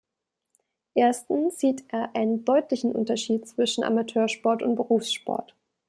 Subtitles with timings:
[0.95, 5.53] Erstens sieht er einen deutlichen Unterschied zwischen Amateursport und Berufssport.